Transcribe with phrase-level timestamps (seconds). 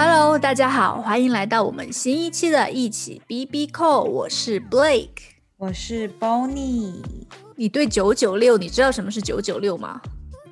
[0.00, 5.08] Hello，大家好，欢迎来到我们新一期的一起 B B Call，我是 Blake，
[5.56, 7.02] 我是 Bonnie。
[7.56, 10.00] 你对九九六，你知道什么是九九六吗？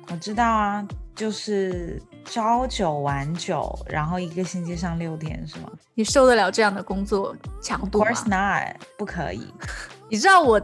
[0.09, 9.47] 我知道啊，就是朝九晚九，然后一个星期上六天，是吗你受得了这样的工作强度？Of 吗 course not，不可以，
[10.11, 10.59] 你知道我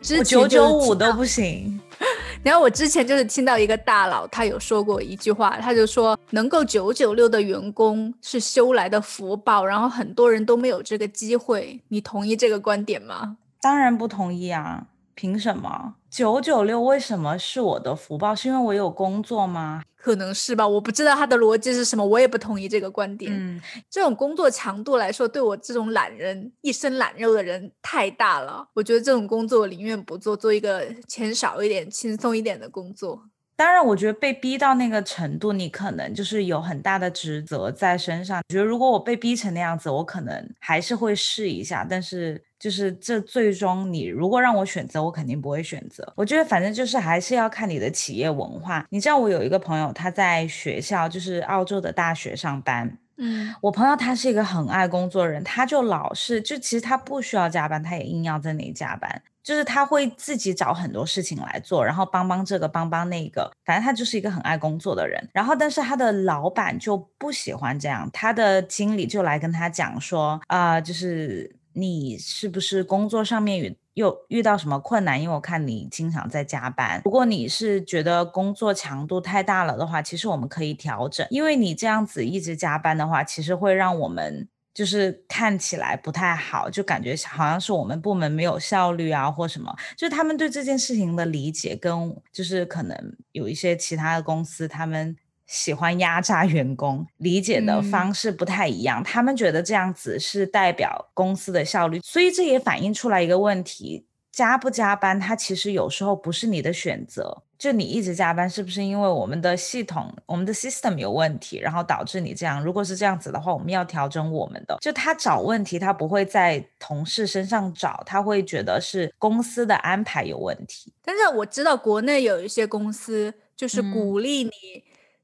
[0.00, 1.80] 之前我九九五都不行。
[2.42, 11.80] 然后我之前就是听到一个大佬，他有说过一句话，他就说能够九九六的员工是修来的福报，然后很多人都没有这个机会。
[11.88, 13.36] 你同意这个观点吗？
[13.60, 14.86] 当然不同意啊！
[15.14, 18.34] 凭什么九九六为什么是我的福报？
[18.34, 19.82] 是因为我有工作吗？
[19.96, 23.32] 可能是吧，我不知道他的逻辑是什么，我也不同意这个观点。
[23.32, 28.66] 嗯，这种工作强度来说，对我这种懒人、一身懒肉的人太大了。
[28.74, 33.22] 我觉得这种工作我宁愿不做，做一个钱少一点、轻松一点的工作。
[33.54, 38.38] 当然，我觉得被逼到那个程度，你可能就是有很大的职责在身上。
[38.38, 46.12] 我觉得如果我被逼成那样子，我可能还是会试一下，但是就是这最终你如果让我选择，我肯定不会选择。
[46.14, 48.86] 我觉得反正就是还是要看你的企业文化。
[48.90, 59.22] 你知道我有一个朋友，他在学校就是澳洲的大学上班，嗯，我朋友他是一个很爱工作的人，他就老是就其实他不需要加班，他也硬要在那里加班。
[59.42, 65.28] 就是他会自己找很多事情来做，然后帮帮这个帮帮那个，反正他就是一个很爱工作的人。
[65.32, 75.20] 然后，但是他的老板就不喜欢这样，他的经理就来跟他讲说，啊、就是你是不是工作上面遇又遇到什么困难？
[75.20, 77.02] 因为我看你经常在加班。
[77.04, 84.48] 如果你是觉得工作强度太大了的话，其实我们可以调整，因为你这样子一直加班的话，其实会让我们。
[84.74, 89.70] 就是看起来不太好，就感觉好像是我们部门没有效率啊，或什么。
[89.98, 95.14] 就是他们对这件事情的理解，跟就是可能有一些其他的公司，他们
[95.52, 99.04] 喜欢压榨员工，理解的嗯方式不太一样。
[99.04, 107.42] 他们觉得这样子是代表公司的效率，所以这也反映出来一个问题：加不加班，它其实有时候不是你的选择。
[107.58, 112.60] 就你一直加班，是不是因为我们的系统、我们的 system 有问题，然后导致你这样？
[112.64, 114.76] 如果是这样子的话，我们要调整我们的。
[114.80, 120.92] 就他找问题，他不会在同事身上找，他会觉得是公司的安排有问题。
[121.04, 124.50] 但是我知道国内有一些公司就是嗯鼓励你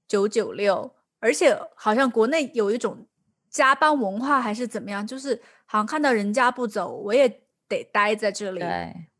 [0.08, 3.06] 九九六，而且好像国内有一种
[3.50, 7.28] 加班文化还是怎么样，就是好像看到人家不走，我也
[7.68, 8.60] 得待在这里。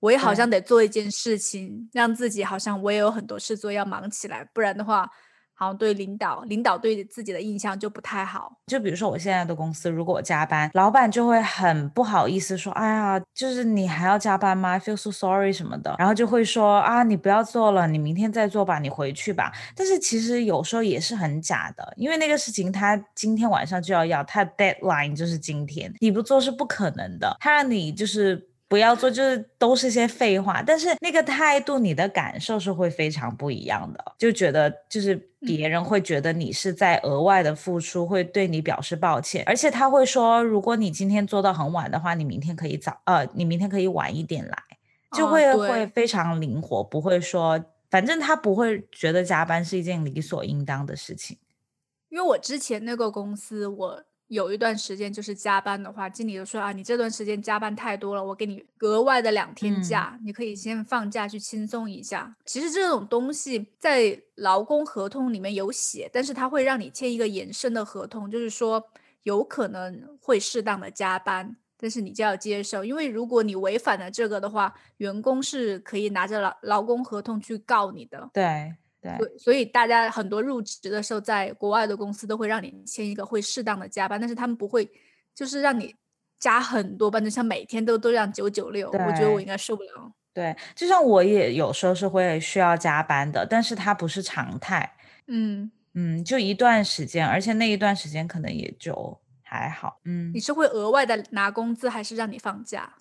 [0.01, 5.11] 我也好像得做一件事情，让自己好像我也有很多事做，要忙起来，不然的话，
[5.59, 8.53] 好像对领导领导对自己的印象就不太好。
[8.69, 27.37] 就比如说我现在的公司，如果我加班，老板就会很不好意思说：“哎呀，就是你还要加班吗？I feel so sorry 什么的。”然后就会说：“啊，你不要做了，你明天再做吧，你回去吧。”但是其实有时候也是很假的，因为那个事情他今天晚上就要要，他 deadline 就是今天，你不做是不可能的。
[27.41, 28.48] 他让你就是。
[28.69, 44.59] 不要做，就是都是些废话，但是那个态度，你的感受是会非常不一样的，就觉得就是别人会觉得你是在额外的付出，会对你表示抱歉，而且他会说，如果你今天做到很晚的话，你明天可以早，呃，你明天可以晚一点来，
[45.17, 45.57] 就哦会、对。
[45.57, 51.39] 会非常灵活，不会说，反正他不会觉得加班是一件理所应当的事情。
[52.11, 62.35] 因为我之前那个公司，我有一段时间就是加班的话，经理就说啊，你这段时间加班太多了，我给你额外的两天嗯假，你可以先放假去轻松一下。
[62.45, 68.83] 其实这种东西在劳工合同里面有写，但是他会让你签一个延伸的合同，就是说
[69.23, 71.57] 有可能会适当的加班。
[71.81, 78.29] 但是你就要接受，因为如果你违反了这个的话，员工是可以拿着劳劳工合同去告你的。
[78.33, 84.91] 对对对，所以大家很多入职的时候，在国外的公司都会让你签一个会适当的加班，但是他们不会
[85.35, 85.95] 就是让你
[86.39, 90.13] 加很多班，就像每天都都让九九六，我觉得我应该受不了。
[90.35, 94.97] 对，就像我也有时候是会需要加班的，但是它不是常态。
[95.27, 100.01] 嗯，嗯，就一段时间，而且那一段时间可能也就还好。
[100.05, 102.95] 嗯你，是会额外的拿工资，还是让你放假？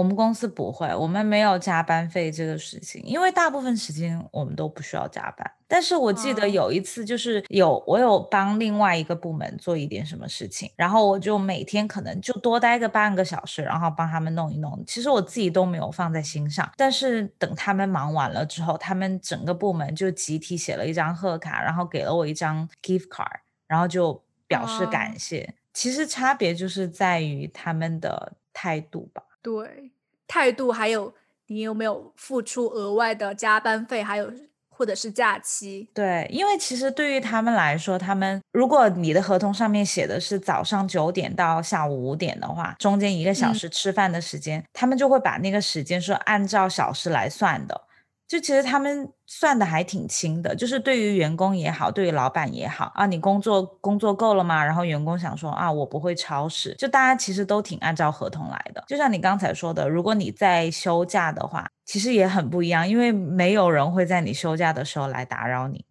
[0.00, 5.52] 我们公司不会，我们没有加班费这个事情，因为大部分时间我们都不需要加班。
[5.68, 14.82] 但是我记得哦有一次，就是有我有帮另外一个部门做一点什么事情，然后我就每天可能就多待个半个小时，然后帮他们弄一弄。
[14.86, 25.54] 其实我自己都没有放在心上，但是等他们忙完了之后，他们整个部门就集体写了一张贺卡，然后给了我一张 gift card，然后就表示感哦谢。
[25.74, 29.22] 其实差别就是在于他们的态度吧。
[29.42, 29.90] 对，
[30.26, 31.14] 态度还有
[31.46, 34.32] 你有没有付出额外的加班费，还有
[34.68, 35.88] 或者是假期。
[35.92, 47.82] 对，因为其实对于他们来说，他们如果你的合同上面写的是早上九点到下午五点的话，中间一个小时吃饭的时间，他们就会把那个时间是按照小时来算的。
[48.30, 54.64] 就其实他们算的还挺清的，就是对于员工也好，对于老板也好啊，你工作工作够了吗？
[54.64, 58.84] 然后员工想说啊，我不会超时，就大家其实都挺按照合同来的。
[58.86, 65.84] 就像你刚才说的，如果你在休假的话，其实也很不一样，因为没有人会在你休假的时候来打扰你。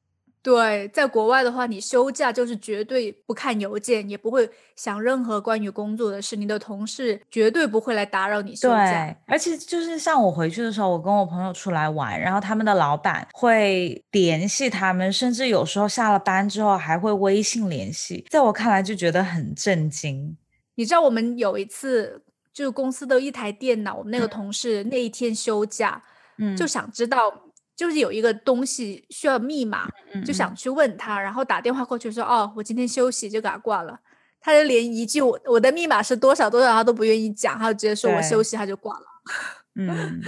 [0.50, 6.36] 对，在国外的话，你休假就是绝对不看邮件，也不会想任何关于工作的事。
[6.36, 9.06] 你的同事绝对不会来打扰你休假。
[9.06, 18.26] 对，而且就是像我回去的时候，我跟我朋友出来玩，然后他们的老板会联系他们，甚至有时候下了班之后还会微信联系。
[18.28, 20.36] 在我看来，就觉得很震惊。
[20.74, 26.02] 你知道，我们有一次就是公司的一台电脑，我们那个同事那一天休假，
[26.40, 27.32] 嗯，就想知道。
[27.80, 29.88] 就是有一个东西需要密码，
[30.26, 33.98] 就想去问他，然后打电话过去说：“哦，我今天休息，就给他挂了。”
[34.42, 39.06] 他就连一句“我我的密码是多少多少”他都不愿意讲，他就直接说我休息，他就挂了。
[39.80, 40.22] 嗯，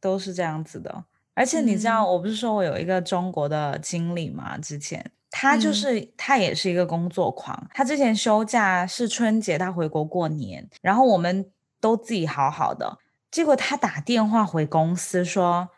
[0.00, 1.04] 都是这样子的。
[1.34, 4.56] 而且你知道，我不是说我有一个中国的经理嘛？
[4.56, 11.50] 之前他就是他也是一个工作狂，他之前休假是春节，他回国过年，然后我们
[11.82, 12.96] 都自己好好的，
[13.30, 15.68] 结果他打电话回公司说。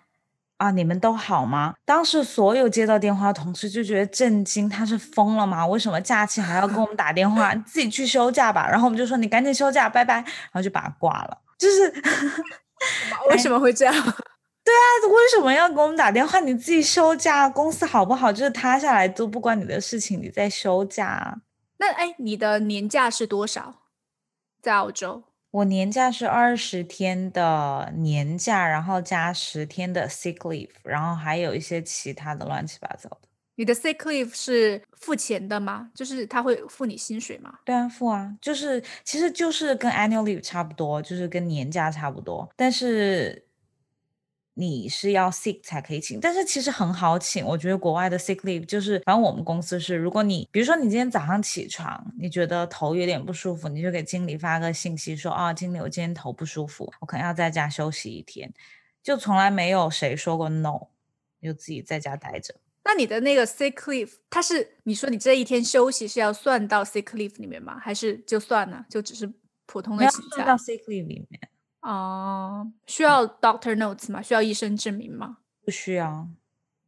[0.58, 1.75] 啊，你们都好吗？
[1.85, 5.67] 当时所有接到电话的同事就觉得震惊，他是疯了吗？
[5.67, 7.53] 为什么假期还要给我们打电话？
[7.53, 8.69] 你自己去休假吧。
[8.69, 10.14] 然后我们就说你赶紧休假，拜拜。
[10.14, 11.38] 然后就把他挂了。
[11.58, 11.93] 就是
[13.31, 13.94] 为什么会这样？
[14.64, 16.41] 对啊，为什么要给我们打电话？
[16.41, 18.32] 你自己休假，公司好不好？
[18.32, 21.38] 就是塌下来都不关你的事情，你在休假。
[21.79, 23.82] 那哎，你的年假是多少？
[24.61, 25.23] 在澳洲？
[25.56, 33.20] 我年假是二十天的年假，然后加十天的 sick leave，然后还有一些其他的乱七八糟的。
[33.55, 35.91] 你的 sick leave 是付钱的吗？
[35.94, 37.55] 就是他会付你薪水吗？
[37.64, 43.45] 对啊，付啊，就是其实就是跟 annual leave 差不多，就是跟年假差不多，但是。
[44.58, 47.44] 你是要 sick 才可以请，但是其实很好请。
[47.44, 58.50] 我觉得国外的 sick leave 就是，反正我们公司是，如果你比如说你今天早上起床，你觉得头有点不舒服，你就给经理发个信息说，啊，经理，我今天头不舒服，我可能要在家休息一天，
[59.03, 60.87] 就从来没有谁说过 no，
[61.43, 62.55] 就自己在家待着。
[62.82, 67.79] 那你的那个 sick leave，它是你说你这一天休息是要算到 sick leave 里面吗？
[67.79, 69.31] 还是就算了，就只是
[69.67, 70.37] 普通的请假？
[70.37, 71.41] 算到 sick leave 里面。
[71.87, 74.21] 哦，需要 doctor notes 吗？
[74.21, 75.38] 需要医生证明吗？
[75.65, 76.27] 不需要。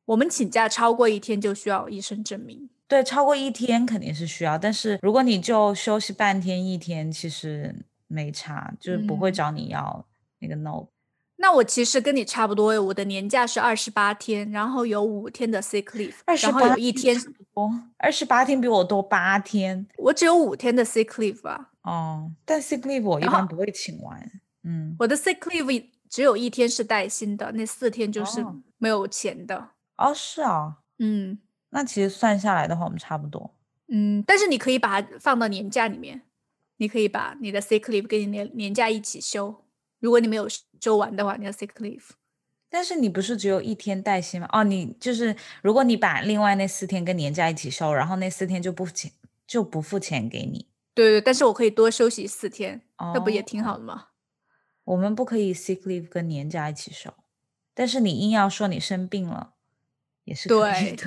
[0.07, 2.69] 我们请假超过一天就需要医生证明。
[2.89, 4.59] 对，超过一天肯定是需要。
[4.59, 7.73] 但是如果你就休息半天一天，其实
[8.09, 10.05] 没差，就是不会找你要
[10.41, 10.89] 那个 note。
[11.37, 17.17] 那我其实跟你差不多，我的年假是二十八天，然后有五天的 sick leave，然后有一天
[17.55, 19.87] 多，二十八天比我多八天。
[19.99, 21.71] 我只有五天的 sick leave 吧？
[21.83, 24.29] 哦，但 sick leave 我一般不会请完。
[24.69, 28.45] 嗯，我的 sick leave 只有一天是带薪的，那四天就是
[28.77, 29.71] 没有钱的。
[29.97, 31.39] 哦，是啊，嗯，
[31.71, 33.55] 那其实算下来的话，我们差不多。
[33.89, 36.23] 嗯，但是你可以把它放到年假里面，
[36.77, 39.65] 你可以把你的 sick leave 跟你年年假一起休。
[40.01, 40.47] 如果你没有
[40.81, 42.11] 休完的话，你的 sick leave。
[42.69, 44.47] 但是你不是只有一天带薪吗？
[44.53, 49.11] 哦，你就是如果你把另外那四天跟年假一起休，然后那四天就不钱
[49.47, 50.67] 就不付钱给你。
[50.95, 52.83] 对对，但是我可以多休息四天，
[53.15, 54.09] 那不也挺好的吗？
[54.89, 57.13] 我们不可以 sick leave 跟年假一起收，
[57.75, 59.51] 但是你硬要说你生病了，
[60.25, 61.05] 也是可以的。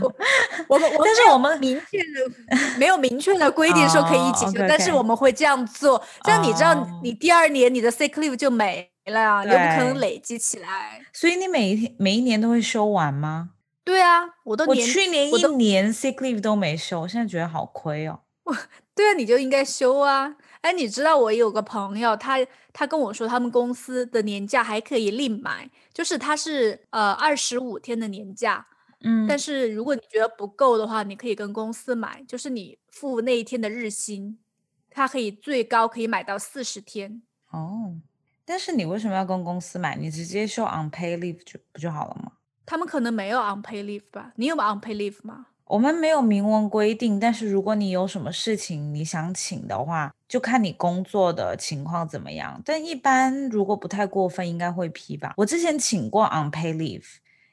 [0.67, 6.03] 我们， 但是我们明确的没有明确的规定说可以一起休，但是我们会这样做。
[6.23, 11.03] 这样你知道，你第二年你的 sick leave 就没了，你又不可能累积起来。
[11.11, 13.51] 所以你每一天每一年都会休完吗？
[13.83, 18.19] 对啊，我都我去年一年 sick leave 都没休，我现在觉得好亏哦。
[18.93, 20.35] 对啊，你就应该休啊。
[20.61, 22.37] 哎，你知道我有个朋友，他
[22.71, 28.67] 他跟我说，他们公司的年假还可以另买，就是他是呃二十五天的年假，
[29.03, 34.37] 嗯，但是如果你觉得不够的话，你可以跟公司买，就是你付那一天的日薪，
[34.91, 37.23] 他可以最高可以买到四十天。
[37.49, 37.95] 哦，
[38.45, 39.95] 但是你为什么要跟公司买？
[39.95, 42.33] 你直接说 unpaid leave 就不就好了吗？
[42.65, 44.31] 他们可能没有 unpaid leave 吧？
[44.35, 45.47] 你有 unpaid leave 吗？
[45.71, 52.61] 我们没有明文规定，但是如果你有什么事情你想请的话，就看你工作的情况怎么样。
[52.65, 55.33] 但一般如果不太过分，应该会批吧。
[55.37, 57.05] 我之前请过 unpaid leave，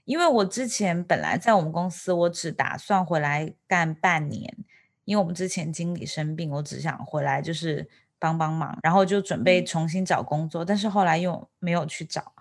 [0.04, 4.52] 因为我之前本来在我们公司，我只打算回来干半年，
[5.04, 12.32] 因为我们之前经理生病，我只想回来就是帮帮忙，然后就准备重新找工作，但是后来又没有去找，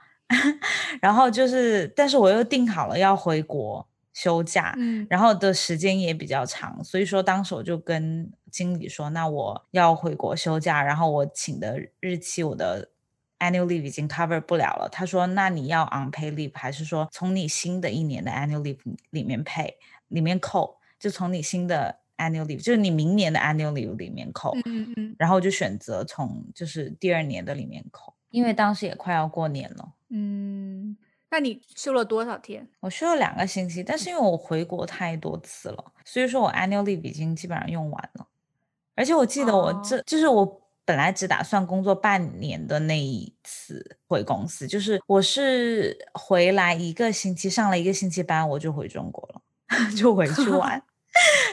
[1.00, 3.88] 然后就是，但是我又定好了要回国。
[4.17, 12.89] 休假，嗯然后的时间也比较长，所以说当时我就跟经理说，那我要回国休假，然后我请的日期我的
[13.38, 14.89] annual leave 已经 cover 不了了。
[14.91, 18.79] 他说，那你要 unpaid leave 还是说从你新的一年的 annual leave
[19.12, 19.75] 里面 pay
[20.07, 29.93] 里面扣，就从你新的 annual leave 就是你明年的 annual leave 里面扣，嗯嗯嗯然后我就选择从就是第二年的里面扣，因为当时也快要过年了。
[30.09, 30.97] 嗯，
[31.29, 32.67] 那你休了多少天？
[32.79, 38.27] 我休了两个星期，但是因为我回国太多次了，所以说我 annual leave 已经基本上用完了。
[38.96, 49.41] 而且我记得我这、哦就是我本来只打算工作半年的那一次回公司，就是我是回来一个星期，上了一个星期班，我就回中国了，
[49.96, 50.81] 就回去玩。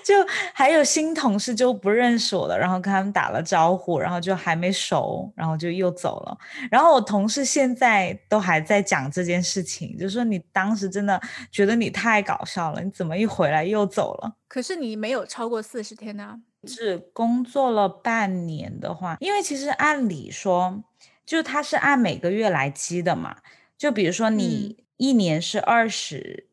[0.05, 0.15] 就
[0.53, 6.39] 还有新同事就不认识我了，然后跟他们打了招呼，然后就还没熟，然后就又走了。
[6.71, 11.21] 然后我同事现在都还在讲这件事情，就说你当时真的
[11.51, 14.37] 觉得你太搞笑了，你怎么一回来又走了？
[14.47, 20.85] 可是你没有超过四十天啊呢、只工作了半年的话，因为其实按理说，
[21.25, 23.37] 就是它是按每个月来积的嘛。
[23.77, 26.49] 就比如说你一年是二十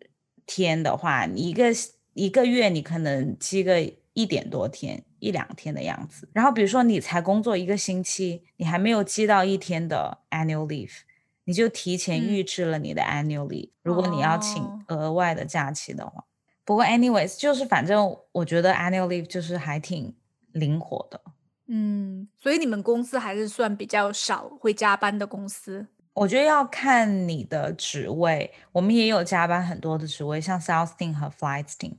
[0.45, 1.65] 天的话，你一个
[2.13, 3.81] 一个月你可能积个
[4.13, 6.27] 一点多天、一两天的样子。
[6.33, 10.99] 然后比如说你才工作一个星期，你还没有积到一天的 annual leave，
[11.45, 13.69] 你就提前嗯预支了你的 annual leave。
[13.83, 16.25] 如果你要请哦额外的假期的话。
[16.63, 20.13] 不过，anyways，就是反正我觉得 annual leave 就是还挺
[20.51, 21.21] 灵活的。
[21.67, 25.87] 嗯，所以你们公司还是算比较少会加班的公司。
[26.13, 31.93] 我觉得要看你的职位，我们也有加班很多的职位，像 sales team 和 flights team，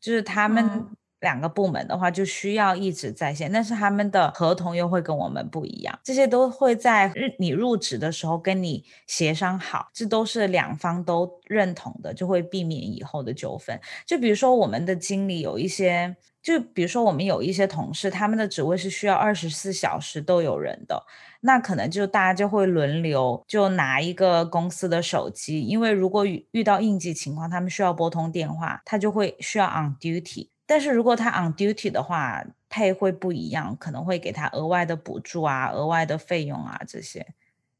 [0.00, 13.80] 就是他们哦两个部门的话，就需要一直在线，但是他们的合同又会跟我们不一样，这些都会在日你入职的时候跟你协商好，这都是两方都认同的，就会避免以后的纠纷。
[14.04, 16.14] 就比如说我们的经理有一些，
[16.44, 21.02] 就比如说我们有一些同事，他们的职位是需要二十四小时都有人的，
[21.40, 30.50] 那可能就大家就会轮流就拿一个公司的手机，因为如果遇遇到应急情况，他们需要拨通电话，他就会需要 on duty。
[30.66, 37.26] 但是如果他 on duty 的话，配会不一样，可能会给他额外的补助啊、额外的费用啊这些。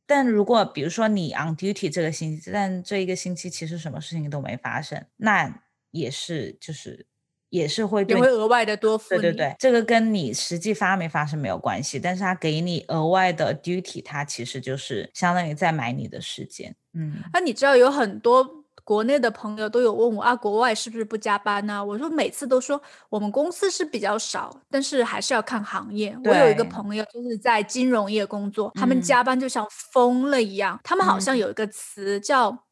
[0.06, 7.06] 但如果比如说你 on duty 这个星期，但这一个星期其实什么事情都没发生，那也是就是
[7.54, 9.10] 也是会也会额外的多付。
[9.10, 16.74] 对对对，这个跟你实际发没发是没有关系，但是他给你额外的 duty，它其实就是相当于在买你的时间。
[16.94, 18.44] 嗯，那你知道有很多
[18.82, 26.16] 国内的朋友都有问我啊，国外是不是不加班呢、我说每次都说我们公司是比较少，但是还是要看行业。
[26.24, 30.80] 我有一个朋友就是在金融业工作，他们嗯加班就像疯了一样。
[30.82, 32.64] 他们好像嗯有一个词叫，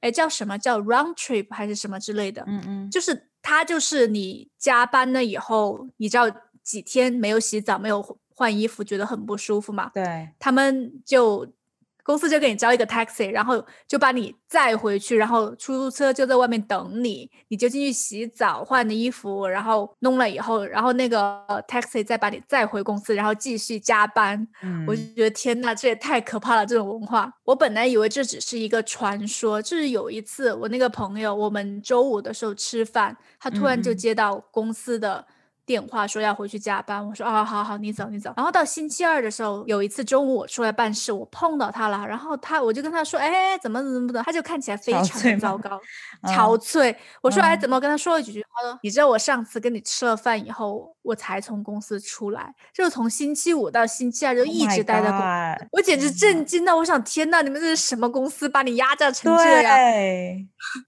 [0.00, 6.24] 哎、叫什么叫 round trip 还是什么之类的，嗯嗯，就是他就是你加班了以后，你知道
[6.62, 9.90] 几天没有洗澡、没有换衣服，觉得很不舒服嘛？
[9.94, 11.46] 对，他们就
[12.10, 24.44] 公司就给你招一个 taxi，然后就把你载回去，然后出租车就在外面等你，你就进去洗澡、换的衣服，然后弄了以后，然后那个呃 taxi 再把你载回公司，然后继续加班。
[24.64, 26.66] 嗯，我就觉得天呐，这也太可怕了！
[26.66, 29.62] 这种文化，我本来以为这只是一个传说。
[29.62, 35.24] 就是有一次，我那个朋友，我们周五的时候吃饭，他突然就接到公司的
[35.70, 37.06] 电话，说要回去加班。
[37.06, 38.34] 我说啊，好好，你走你走。
[38.36, 45.80] 然后到星期二的时候，有一次中午我出来办事，我碰到他了，然后他我就跟他说，哎，怎么怎么怎么，他就看起来非常糟糕，
[46.22, 46.92] 嗯憔悴。
[47.22, 48.44] 我说，哎，嗯怎么跟他说了几句？
[48.52, 55.68] 他说，你知道我上次跟你吃了饭以后，我才从公司出来，就是从星期五到星期二就 Oh 一直待在公司。
[55.70, 59.78] 我简直震惊到，我想天呐，你们这是什么公司，把你压榨成这样？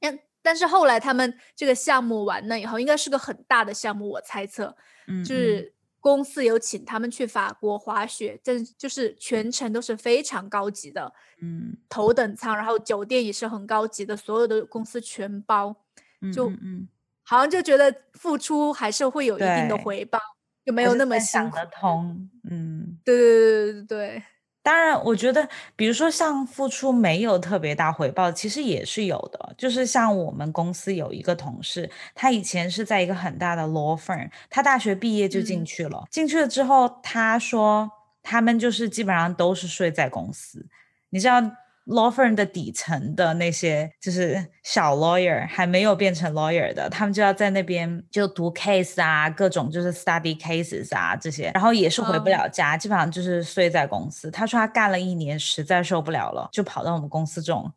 [0.42, 4.76] 对，但但是后来他们这个项目完了以后，应该是个很大的项目，我猜测，
[5.24, 15.74] 就是公司有请他们去法国滑雪，这就是全程都是非常高级的嗯头等舱，然后酒店也是很高级的，所有的公司全包，
[16.20, 16.88] 嗯就嗯嗯，
[17.22, 20.18] 好像就觉得付出还是会有一定的回报，
[20.66, 21.72] 就没有那么辛在想得苦。
[21.80, 22.98] 通，嗯。
[23.04, 24.22] 对对对对对对，
[24.62, 29.54] 当然，我觉得，比如说像付出没有特别大回报，其实也是有的。
[29.58, 36.04] 就是像我们公司有一个同事，他以前是在一个很大的 law firm，他大学毕业就进嗯去了。
[36.10, 37.90] 进去了之后，他说
[38.22, 40.64] 他们就是基本上都是睡在公司。
[41.10, 41.40] 你知道
[41.86, 54.30] law firm 的底层的那些就是小 lawyer 还没有变成 lawyer 的，他们就要在那边就读 case 啊，各种就是 study cases 啊这些，然后也是回不哦了家，基本上就是睡在公司。
[54.30, 57.72] 他说他干了一年，实在受不了了，就跑到我们公司这种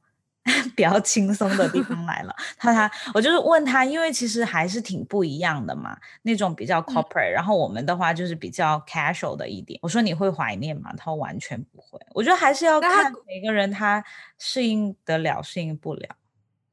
[0.76, 2.36] 比较轻松的地方来了。
[2.58, 9.80] 他他，我就是问他，因为其实还是挺不一样的嘛，那种比较 corporate，然后我们的话就是比较 casual 的一点。
[9.82, 10.94] 我说你会怀念吗？
[10.96, 12.00] 他说完全不会。
[12.14, 14.04] 我觉得还是要看每个人他
[14.38, 16.16] 适应得了，适应不了。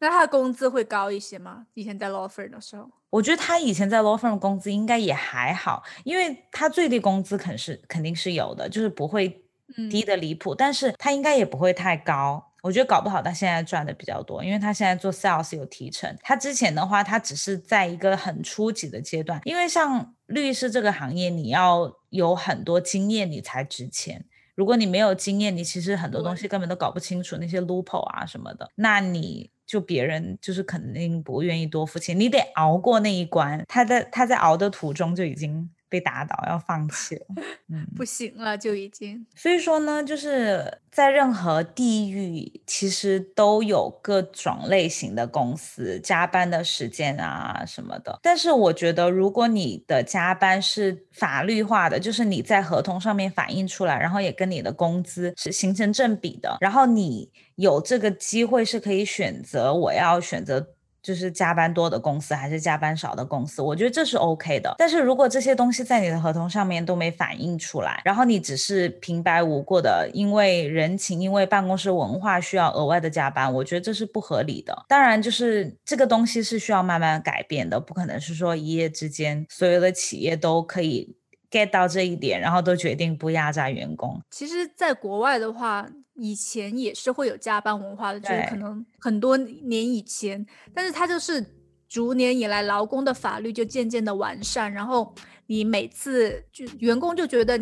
[0.01, 1.67] 那他的工资会高一些吗？
[1.75, 9.43] 以前在 law firm 的时候，我觉得他以前在 law firm 工资应该也还好，因为他最低工资肯是肯定是有的，就是不会
[9.91, 12.52] 低的离谱，但是他应该也不会太高。
[12.63, 16.17] 我觉得搞不好他现在赚的比较多，因为他现在做 sales 有提成。
[16.23, 24.25] 他之前的话，他只是在一个很初级的阶段，因为像律师这个行业，你要有很多经验你才值钱。
[24.55, 33.65] 如果你没有经验，你其实很多东西根本都搞不清楚那些 loophole 啊什么的，那你就别人就是肯定不愿意多付钱，你得熬过那一关。
[33.67, 35.69] 他在他在熬的途中就已经。
[35.93, 37.27] 被打倒要放弃了，
[37.69, 39.27] 嗯，不行了就已经。
[39.37, 48.19] 所以说呢，就是在任何地域，其实都有各种类型的公司加班的时间啊什么的。
[48.23, 60.69] 但是我觉得，如果你的加班是法律化的，就是你在合同上面反映出来，然后也跟你的工资是形成正比的，然后你有这个机会是可以选择，我要选择。
[61.03, 64.75] 就是加班多的公司还是加班少的公司，我觉得这是 OK 的。
[64.79, 74.85] 但是如果这些东西在你的合同上面都没反映出来，然后你只是平白无故的因为人情、因为办公室文化需要额外的加班，我觉得这是不合理的。
[74.89, 81.17] 当然，就是这个东西是需要慢慢改变的，不可能是说一夜之间所有的企业都可以
[81.53, 84.21] get 到这一点，然后都决定不压榨员工。
[84.31, 85.89] 其实，在国外的话。
[86.15, 91.43] 以前也是会有加班文化的，就是可能很多年以前，但是它就是
[91.89, 95.13] 逐年以来劳工的法律就渐渐的完善，然后
[95.47, 97.59] 你每次就员工就觉得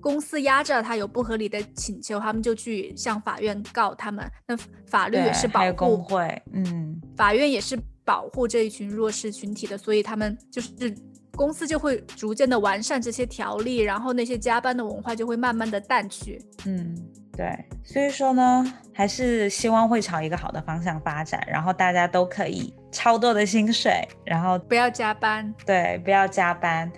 [0.00, 4.30] 公司压榨他有不合理的请求，他们就去向法院告他们。
[4.46, 4.54] 那
[4.86, 10.94] 法律也是保护工会，嗯，法院也是保护这一群弱势群体的，所以他们就是
[11.36, 16.96] 公司就会逐渐的完善这些条例，然后那些加班的文化就会慢慢的淡去，嗯。
[17.36, 25.52] 对，所以说呢，还是希望会朝一个好的方向发展，然后大家都可以超多的薪水，然后不要加班。
[25.66, 26.88] 对，不要加班。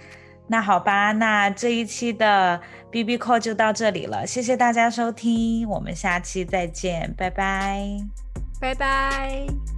[0.46, 7.96] 那好吧，那这一期的 B B Call 就到这里了，谢谢大家收听，我们下期再见，拜拜，
[8.60, 9.75] 拜拜。